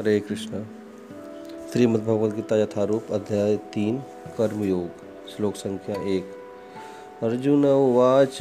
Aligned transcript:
हरे 0.00 0.20
कृष्ण। 0.20 0.64
श्रीमद् 1.72 2.02
भगवद 2.02 2.34
गीता 2.34 2.56
यथारूप 2.56 3.06
अध्याय 3.10 3.56
तीन, 3.56 3.98
कर्मयोग, 4.38 4.88
श्लोक 5.28 5.54
संख्या 5.54 5.96
एक। 5.96 6.24
अर्जुन 7.22 7.66
उवाच, 7.66 8.38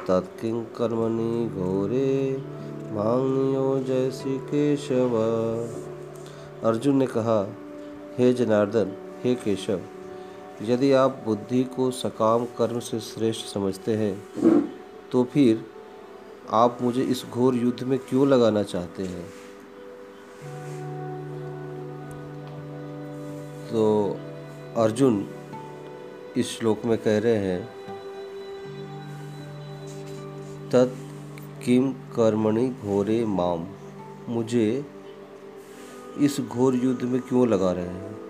तत्किं 0.08 0.64
कर्मणि 0.64 1.50
घोरे 1.56 2.44
मांगनियो 2.92 3.84
जैसी 3.84 4.38
केशव। 4.38 5.18
अर्जुन 6.64 6.96
ने 6.96 7.08
कहा, 7.08 7.56
हे 8.18 8.34
जनार्दन, 8.34 8.92
हे 9.24 9.36
केशव, 9.36 9.80
यदि 10.62 10.92
आप 10.92 11.22
बुद्धि 11.26 11.64
को 11.64 11.92
सकाम 11.92 12.46
कर्म 12.46 12.80
से 12.80 13.00
श्रेष्ठ 13.00 13.46
समझते 13.46 13.94
हैं 13.94 14.30
तो 15.12 15.24
फिर 15.24 15.66
आप 16.50 16.78
मुझे 16.82 17.04
इस 17.04 17.26
घोर 17.32 17.56
युद्ध 17.56 17.84
में 17.84 18.00
क्यों 18.00 18.28
लगाना 18.28 18.64
चाहते 18.64 19.04
हैं? 19.04 19.30
तो 23.72 24.18
अर्जुन 24.78 25.28
इस 26.38 26.50
श्लोक 26.50 26.86
में 26.86 26.98
कह 26.98 27.18
रहे 27.18 27.36
हैं, 27.36 27.70
तत् 30.70 31.64
किम 31.66 31.92
कर्मणि 31.92 32.70
घोरे 32.70 33.26
माम 33.26 33.68
मुझे 34.30 34.86
इस 36.18 36.40
घोर 36.40 36.76
युद्ध 36.76 37.04
में 37.04 37.22
क्यों 37.22 37.48
लगा 37.48 37.72
रहे 37.72 37.86
हैं? 37.86 38.29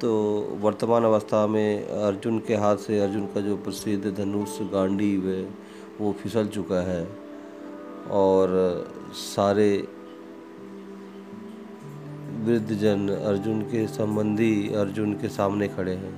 तो 0.00 0.10
वर्तमान 0.60 1.04
अवस्था 1.04 1.46
में 1.46 1.88
अर्जुन 1.88 2.38
के 2.38 2.54
हाथ 2.54 2.76
से 2.76 3.00
अर्जुन 3.00 3.26
का 3.26 3.40
जो 3.40 3.56
प्रसिद्ध 3.56 4.16
धनुष 4.16 4.60
गांडी 4.62 5.20
है 5.20 5.48
वो 6.00 6.12
फिसल 6.12 6.46
चुका 6.48 6.80
है। 6.82 7.08
और 8.10 8.48
सारे 9.12 9.88
वृद्धजन 12.44 13.08
अर्जुन 13.08 13.62
के 13.62 13.86
संबंधी 13.86 14.74
अर्जुन 14.74 15.12
के 15.12 15.28
सामने 15.28 15.68
खड़े 15.68 15.92
हैं। 15.92 16.14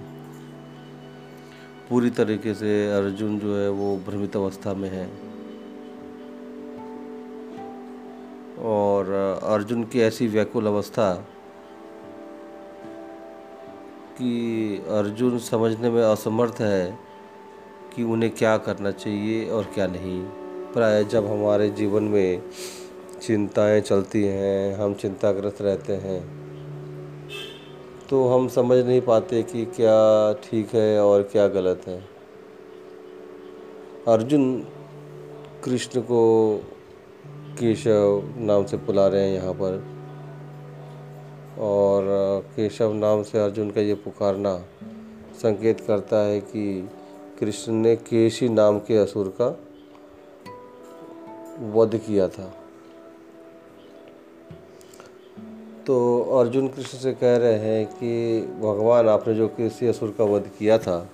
पूरी 1.90 2.10
तरीके 2.10 2.54
से 2.54 2.92
अर्जुन 2.92 3.38
जो 3.38 3.56
है, 3.56 3.70
वो 3.70 3.96
भ्रमित 3.96 4.36
अवस्था 4.36 4.74
में 4.74 4.90
है। 4.90 5.10
और 8.58 9.10
अर्जुन 9.42 9.84
की 9.84 10.00
ऐसी 10.00 10.26
व्याकुल 10.26 10.66
अवस्था 10.66 11.26
कि 14.18 14.84
अर्जुन 14.90 15.38
समझने 15.38 15.90
में 15.90 16.02
असमर्थ 16.02 16.60
है 16.60 16.98
कि 17.96 18.02
उन्हें 18.04 18.30
क्या 18.30 18.56
करना 18.58 18.90
चाहिए 18.90 19.48
और 19.50 19.64
क्या 19.74 19.86
नहीं। 19.86 20.20
प्राय 20.72 21.04
जब 21.04 21.26
हमारे 21.26 21.68
जीवन 21.70 22.02
में 22.04 22.42
चिंताएँ 23.22 23.80
चलती 23.80 24.22
हैं, 24.24 24.74
हम 24.76 24.94
चिंताग्रस्त 24.94 25.62
रहते 25.62 25.92
हैं 25.96 26.20
तो 28.10 28.26
हम 28.28 28.48
समझ 28.48 28.78
नहीं 28.78 29.00
पाते 29.00 29.42
कि 29.42 29.64
क्या 29.76 30.32
ठीक 30.44 30.74
है 30.74 31.00
और 31.02 31.22
क्या 31.22 31.46
गलत 31.48 31.82
है। 31.86 31.98
अर्जुन 34.08 34.60
कृष्ण 35.64 36.00
को 36.00 36.22
केशव 37.58 38.22
नाम 38.38 38.64
से 38.64 38.76
बुला 38.76 39.06
रहे 39.08 39.28
हैं 39.28 39.34
यहाँ 39.34 39.52
पर। 39.52 39.97
और 41.58 42.04
केशव 42.56 42.92
नाम 42.92 43.22
से 43.22 43.38
अर्जुन 43.38 43.70
का 43.70 43.80
ये 43.80 43.94
पुकारना 43.94 44.58
संकेत 45.34 45.80
करता 45.80 46.16
है 46.16 46.40
कि 46.40 46.90
कृष्ण 47.40 47.72
ने 47.72 47.96
केशी 47.96 48.48
नाम 48.48 48.78
के 48.78 48.96
असुर 48.96 49.34
का 49.40 49.60
वध 51.60 51.96
किया 51.96 52.28
था। 52.28 52.54
तो 55.86 56.22
अर्जुन 56.22 56.68
कृष्ण 56.68 56.98
से 56.98 57.12
कह 57.12 57.36
रहे 57.36 57.54
हैं 57.54 57.86
कि, 57.86 58.40
भगवान, 58.40 59.08
आपने 59.08 59.34
जो 59.34 59.48
किसी 59.48 59.86
असुर 59.86 60.14
का 60.18 60.24
वध 60.24 60.50
किया 60.58 60.78
था, 60.78 61.10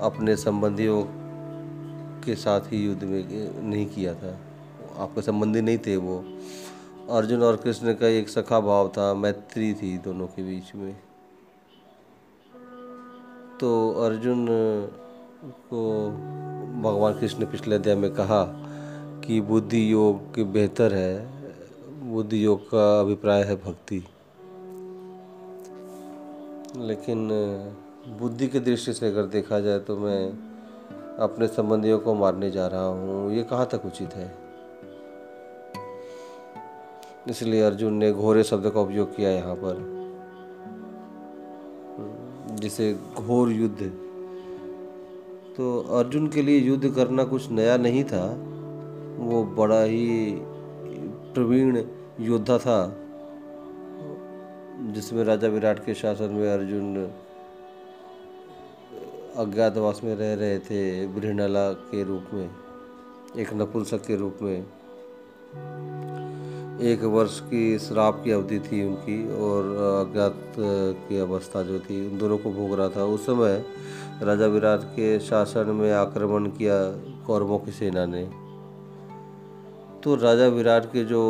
अपने 0.00 0.36
संबंधियों 0.36 1.04
के 2.24 2.34
साथ 2.34 2.60
ही 2.60 2.84
युद्ध 2.84 3.04
में 3.04 3.60
नहीं 3.62 3.86
किया 3.86 4.14
था। 4.14 4.38
आपके 4.96 5.22
संबंधी 5.22 5.60
नहीं 5.60 5.78
थे 5.78 5.96
वो। 5.96 6.24
अर्जुन 7.10 7.42
और 7.42 7.56
कृष्ण 7.56 7.92
का 7.94 8.06
एक 8.08 8.28
सखा 8.28 8.58
भाव 8.60 8.88
था, 8.88 9.12
मैत्री 9.14 9.72
थी 9.74 9.96
दोनों 9.98 10.26
के 10.26 10.42
बीच 10.42 10.74
में। 10.74 10.92
तो 13.60 13.70
अर्जुन 14.04 14.46
को 15.70 16.10
भगवान 16.82 17.18
कृष्ण 17.20 17.38
ने 17.38 17.46
पिछले 17.46 17.74
अध्याय 17.74 17.96
में 17.96 18.10
कहा 18.14 18.42
कि 19.24 19.40
बुद्धि 19.40 19.80
योग 19.92 20.34
के 20.34 20.44
बेहतर 20.44 20.94
है, 20.94 21.26
बुद्धि 22.04 22.44
योग 22.44 22.64
का 22.64 23.00
अभिप्राय 23.00 23.42
है 23.42 23.56
भक्ति। 23.56 24.02
लेकिन 26.78 27.28
बुद्धि 28.20 28.46
की 28.46 28.60
दृष्टि 28.60 28.92
से 28.92 29.06
अगर 29.06 29.26
देखा 29.28 29.60
जाए 29.60 29.78
तो 29.78 29.96
मैं 29.96 30.28
अपने 31.20 31.46
संबंधियों 31.48 31.98
को 31.98 32.14
मारने 32.14 32.50
जा 32.50 32.66
रहा 32.66 32.84
हूँ, 32.84 33.32
ये 33.32 33.42
कहाँ 33.42 33.66
तक 33.72 33.86
उचित 33.86 34.14
है? 34.14 34.28
इसलिए 37.28 37.62
अर्जुन 37.62 37.94
ने 37.94 38.12
घोरे 38.12 38.44
शब्द 38.44 38.70
का 38.70 38.80
उपयोग 38.80 39.16
किया 39.16 39.30
यहाँ 39.30 39.54
पर। 39.54 40.00
जिसे 42.50 42.98
घोर 43.16 43.50
युद्ध। 43.50 43.92
तो 45.56 45.80
अर्जुन 45.80 46.28
के 46.28 46.42
लिए 46.42 46.58
युद्ध 46.58 46.94
करना 46.94 47.24
कुछ 47.24 47.50
नया 47.50 47.76
नहीं 47.76 48.04
था। 48.04 48.44
वो 49.18 49.44
बड़ा 49.44 49.82
ही 49.82 50.38
प्रवीण 51.34 51.82
योद्धा 52.20 52.58
था, 52.58 52.96
जिसमें 54.92 55.24
राजा 55.24 55.48
विराट 55.48 55.84
के 55.84 55.94
शासन 55.94 56.30
में 56.30 56.54
अर्जुन 56.54 57.10
अज्ञातवास 59.36 60.00
में 60.04 60.16
रह 60.16 60.34
रहे 60.34 60.58
थे 60.58 61.06
बृहणला 61.06 61.72
के 61.72 62.04
रूप 62.04 62.24
में, 62.32 62.50
एक 63.36 63.54
नपुंसक 63.54 64.06
के 64.06 64.16
रूप 64.16 64.38
में। 64.42 64.66
एक 66.78 67.02
वर्ष 67.04 67.40
की 67.40 67.78
श्राप 67.78 68.20
की 68.24 68.30
अवधि 68.30 68.58
थी 68.58 68.88
उनकी 68.88 69.18
और 69.40 69.64
अज्ञात 70.08 70.42
की 71.08 71.18
अवस्था 71.18 71.62
जो 71.62 71.78
थी, 71.78 72.10
उन 72.10 72.18
दोनों 72.18 72.38
को 72.38 72.50
भोग 72.50 72.74
रहा 72.74 72.88
था। 72.88 73.04
उस 73.04 73.26
समय 73.26 73.64
राजा 74.22 74.46
विराट 74.46 74.80
के 74.80 75.18
शासन 75.20 75.66
में 75.66 75.92
आक्रमण 75.92 76.46
किया 76.46 76.76
कौरवों 77.26 77.58
की 77.58 77.70
सेना 77.70 78.06
ने। 78.06 78.30
तो 80.04 80.14
राजा 80.14 80.46
विराट 80.46 80.84
के 80.84 81.04
जो 81.04 81.22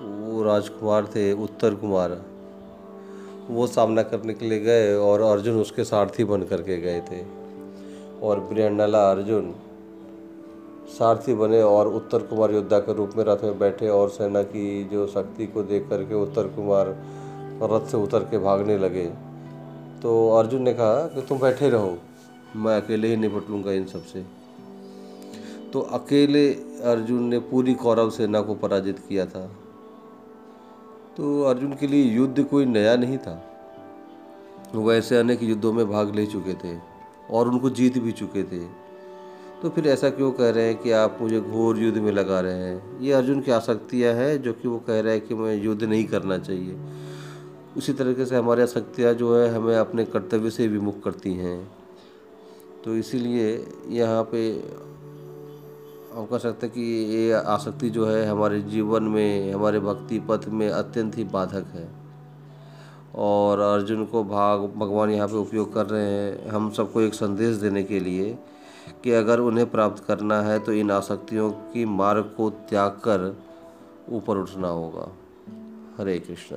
वो 0.00 0.42
राजकुमार 0.42 1.06
थे, 1.06 1.32
उत्तर 1.32 1.74
कुमार, 1.74 2.22
वो 3.50 3.66
सामना 3.66 4.02
करने 4.02 4.34
के 4.34 4.48
लिए 4.48 4.60
गए 4.60 4.94
और 4.94 5.20
अर्जुन 5.20 5.56
उसके 5.56 5.84
सारथी 5.84 6.24
बन 6.24 6.42
करके 6.42 6.76
गए 6.76 7.00
थे। 7.00 7.22
और 8.22 8.40
ब्रियंडला 8.40 9.10
अर्जुन 9.10 9.54
सारथी 10.88 11.34
बने 11.34 11.60
और 11.62 11.88
उत्तर 11.88 12.22
कुमार 12.22 12.52
योद्धा 12.52 12.78
के 12.78 12.92
रूप 12.94 13.12
में 13.16 13.24
रथ 13.24 13.42
में 13.44 13.58
बैठे 13.58 13.88
और 13.88 14.08
सेना 14.10 14.42
की 14.44 14.84
जो 14.84 15.06
शक्ति 15.06 15.46
को 15.46 15.62
देख 15.62 15.88
करके 15.88 16.14
उत्तर 16.14 16.46
कुमार 16.48 16.88
रथ 17.62 17.86
से 17.86 17.96
उतर 17.96 18.24
के 18.24 18.38
भागने 18.38 18.78
लगे। 18.78 19.04
तो 20.02 20.30
अर्जुन 20.30 20.62
ने 20.62 20.72
कहा 20.74 21.06
कि 21.06 21.22
तुम 21.22 21.38
बैठे 21.38 21.68
रहो, 21.70 21.96
मैं 22.56 22.80
अकेले 22.80 23.08
ही 23.08 23.16
निपट 23.16 23.50
लूँगा 23.50 23.72
इन 23.72 23.86
सबसे 23.86 24.24
तो 25.72 25.80
अकेले 25.80 26.48
अर्जुन 26.84 27.22
ने 27.24 27.38
पूरी 27.38 27.74
कौरव 27.74 28.10
सेना 28.10 28.40
को 28.40 28.54
पराजित 28.54 28.98
किया 28.98 29.26
था। 29.26 29.46
तो 31.16 31.42
अर्जुन 31.42 31.72
के 31.72 31.86
लिए 31.86 32.04
युद्ध 32.04 32.44
कोई 32.44 32.64
नया 32.66 32.96
नहीं 32.96 33.18
था। 33.18 33.42
वो 34.74 34.92
ऐसे 34.92 35.18
अनेक 35.18 35.42
युद्धों 35.42 35.72
में 35.72 35.88
भाग 35.90 36.14
ले 36.14 36.26
चुके 36.26 36.54
थे 36.54 36.76
और 37.30 37.48
उनको 37.48 37.70
जीत 37.70 37.98
भी 37.98 38.12
चुके 38.12 38.42
थे। 38.42 38.87
तो 39.62 39.70
फिर 39.70 39.86
ऐसा 39.86 40.10
क्यों 40.10 40.32
कह 40.32 40.50
रहे 40.50 40.66
हैं 40.66 40.78
कि 40.78 40.90
आप 40.90 41.18
मुझे 41.20 41.40
घोर 41.40 41.78
युद्ध 41.78 41.98
में 41.98 42.12
लगा 42.12 42.40
रहे 42.40 42.52
हैं? 42.52 43.00
ये 43.00 43.12
अर्जुन 43.12 43.40
की 43.40 43.50
आसक्तियाँ 43.50 44.14
हैं 44.14 44.42
जो 44.42 44.52
कि 44.52 44.68
वो 44.68 44.78
कह 44.78 45.00
रहे 45.00 45.12
हैं 45.12 45.26
कि 45.26 45.34
मैं 45.34 45.62
युद्ध 45.62 45.84
नहीं 45.84 46.04
करना 46.04 46.38
चाहिए। 46.38 46.76
उसी 47.76 47.92
तरीके 47.92 48.26
से 48.26 48.36
हमारी 48.36 48.62
आसक्तियाँ 48.62 49.14
जो 49.14 49.36
है, 49.36 49.54
हमें 49.54 49.76
अपने 49.76 50.04
कर्तव्य 50.04 50.50
से 50.50 50.68
विमुख 50.68 51.02
करती 51.02 51.32
हैं। 51.32 51.72
तो 52.84 52.96
इसीलिए 52.96 53.66
यहाँ 53.88 54.28
पे 54.32 54.50
हम 56.14 56.26
कह 56.26 56.38
सकते 56.38 56.66
हैं 56.66 56.74
कि 56.74 56.80
ये 57.16 57.32
आसक्ति 57.32 57.90
जो 57.90 58.06
है, 58.06 58.26
हमारे 58.26 58.60
जीवन 58.60 59.02
में, 59.02 59.52
हमारे 59.52 59.80
भक्ति 59.80 60.18
पथ 60.18 60.40
में 60.48 60.70
अत्यंत 60.70 61.18
ही 61.18 61.24
बाधक 61.24 61.66
है। 61.74 61.88
और 63.14 63.58
अर्जुन 63.58 64.04
को 64.04 64.24
भाग, 64.24 64.60
भगवान 64.60 65.10
यहाँ 65.10 65.28
पे 65.28 65.36
उपयोग 65.36 65.74
कर 65.74 65.86
रहे 65.86 66.06
हैं, 66.06 66.48
हम 66.48 66.70
सबको 66.70 67.00
एक 67.00 67.14
संदेश 67.14 67.56
देने 67.56 67.82
के 67.82 68.00
लिए 68.00 68.38
कि 69.08 69.14
अगर 69.14 69.40
उन्हें 69.40 69.70
प्राप्त 69.70 70.04
करना 70.04 70.42
है 70.42 70.58
तो 70.58 70.72
इन 70.72 70.90
आसक्तियों 70.90 71.50
की 71.50 71.84
मार्ग 71.84 72.34
को 72.36 72.50
त्याग 72.50 72.90
कर 72.90 73.36
ऊपर 74.08 74.36
उठना 74.36 74.68
होगा। 74.68 75.08
हरे 75.98 76.18
कृष्ण। 76.18 76.56